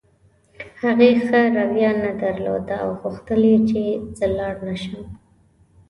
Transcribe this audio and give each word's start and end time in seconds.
هغې 0.81 1.09
ښه 1.25 1.41
رویه 1.55 1.91
نه 2.03 2.11
درلوده 2.21 2.75
او 2.83 2.89
غوښتل 3.01 3.41
یې 3.51 3.57
چې 3.69 3.81
زه 4.17 4.25
ولاړ 4.31 4.53
نه 4.67 4.75
شم. 4.83 5.03